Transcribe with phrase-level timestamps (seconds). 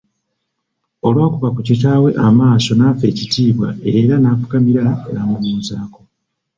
[1.07, 3.69] Olw'akuba ku kitaawe amaaso nafa ekitiibwa
[3.99, 6.01] era n'afukamira namubuuzaako.